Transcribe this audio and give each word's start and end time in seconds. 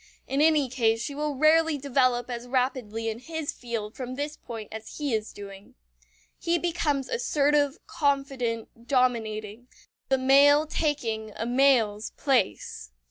In 0.25 0.41
any 0.41 0.67
case 0.67 0.99
she 1.03 1.13
will 1.13 1.35
rarely 1.35 1.77
develop 1.77 2.27
as 2.27 2.47
rapidly 2.47 3.07
in 3.07 3.19
his 3.19 3.51
field 3.51 3.95
from 3.95 4.15
this 4.15 4.35
point 4.35 4.69
as 4.71 4.97
he 4.97 5.13
is 5.13 5.31
doing. 5.31 5.75
He 6.39 6.57
becomes 6.57 7.07
assertive, 7.07 7.77
confident, 7.85 8.87
dominating; 8.87 9.67
the 10.09 10.17
male 10.17 10.65
taking 10.65 11.33
a 11.35 11.45
male's 11.45 12.09
place. 12.17 12.89